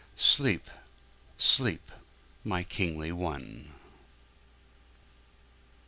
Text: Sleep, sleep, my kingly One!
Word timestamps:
Sleep, 0.15 0.67
sleep, 1.37 1.91
my 2.43 2.63
kingly 2.63 3.11
One! 3.11 3.71